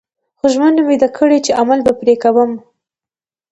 خو 0.37 0.45
ژمنه 0.53 0.81
مې 0.87 0.95
ده 1.01 1.09
کړې 1.17 1.37
چې 1.45 1.51
عمل 1.61 1.79
به 1.85 1.93
پرې 1.99 2.15
کوم 2.23 2.51